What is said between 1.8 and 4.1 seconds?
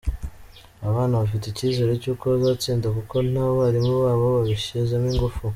cy’uko bazatsinda kuko n’abarimu